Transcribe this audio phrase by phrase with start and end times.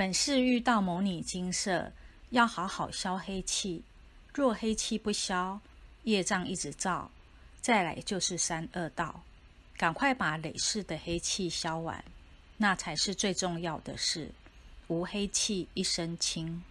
[0.00, 1.92] 本是遇到某女金色，
[2.30, 3.82] 要好好消黑气。
[4.32, 5.60] 若黑气不消，
[6.04, 7.10] 业障一直造，
[7.60, 9.22] 再来就是三恶道。
[9.76, 12.02] 赶快把累世的黑气消完，
[12.56, 14.30] 那才是最重要的事。
[14.88, 16.62] 无黑气，一身轻。